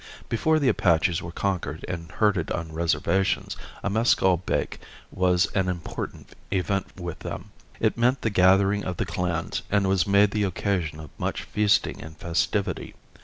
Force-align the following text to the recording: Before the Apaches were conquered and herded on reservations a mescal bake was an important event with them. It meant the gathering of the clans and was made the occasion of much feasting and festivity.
Before 0.29 0.57
the 0.57 0.67
Apaches 0.67 1.21
were 1.21 1.31
conquered 1.31 1.85
and 1.87 2.11
herded 2.13 2.49
on 2.49 2.71
reservations 2.73 3.55
a 3.83 3.89
mescal 3.91 4.35
bake 4.35 4.79
was 5.11 5.45
an 5.53 5.67
important 5.69 6.31
event 6.49 6.99
with 6.99 7.19
them. 7.19 7.51
It 7.79 7.99
meant 7.99 8.23
the 8.23 8.31
gathering 8.31 8.83
of 8.83 8.97
the 8.97 9.05
clans 9.05 9.61
and 9.69 9.87
was 9.87 10.07
made 10.07 10.31
the 10.31 10.41
occasion 10.45 10.99
of 10.99 11.11
much 11.19 11.43
feasting 11.43 12.01
and 12.01 12.17
festivity. 12.17 12.95